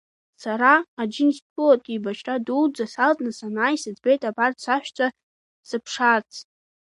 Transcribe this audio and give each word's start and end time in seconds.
Сара 0.41 0.73
Аџьынџьтәылатә 1.01 1.89
еибашьра 1.91 2.35
Дуӡӡа 2.45 2.85
салҵны 2.93 3.31
санаа 3.37 3.75
исыӡбеит 3.75 4.21
абарҭ 4.29 4.57
саҳәшьцәа 4.63 5.07
сыԥшаарц. 5.67 6.31